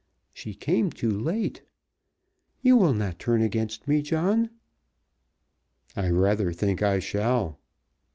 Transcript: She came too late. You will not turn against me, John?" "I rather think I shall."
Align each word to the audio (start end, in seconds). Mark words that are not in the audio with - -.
She 0.33 0.55
came 0.55 0.89
too 0.89 1.11
late. 1.11 1.61
You 2.63 2.75
will 2.75 2.95
not 2.95 3.19
turn 3.19 3.43
against 3.43 3.87
me, 3.87 4.01
John?" 4.01 4.49
"I 5.95 6.09
rather 6.09 6.51
think 6.51 6.81
I 6.81 6.97
shall." 6.97 7.59